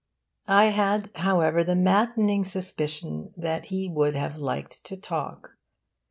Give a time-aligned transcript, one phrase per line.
[0.47, 5.57] I had, however, the maddening suspicion that he would have liked to talk.